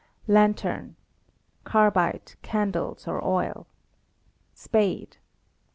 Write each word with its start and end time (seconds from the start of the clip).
Lantern. 0.25 0.95
"^ 1.63 1.63
Carbide, 1.63 2.33
candles, 2.41 3.07
or 3.07 3.23
oil. 3.23 3.67
*Spade. 4.55 5.17